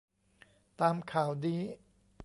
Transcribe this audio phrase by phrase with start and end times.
[0.81, 1.59] ตามข่าวนี้